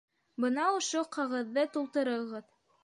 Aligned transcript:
Бына 0.45 0.63
ошо 0.77 1.03
ҡағыҙҙы 1.19 1.69
тултырығыҙ. 1.77 2.51